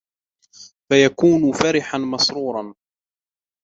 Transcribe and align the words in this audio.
فَيَكُونُ 0.91 1.51
فَرِحًا 1.51 1.97
مَسْرُورًا 1.97 2.75